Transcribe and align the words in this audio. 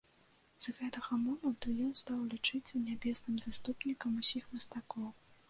З 0.63 0.71
гэтага 0.77 1.17
моманту 1.25 1.73
ён 1.89 1.91
стаў 2.01 2.23
лічыцца 2.33 2.83
нябесным 2.87 3.39
заступнікам 3.45 4.19
усіх 4.25 4.51
мастакоў. 4.57 5.07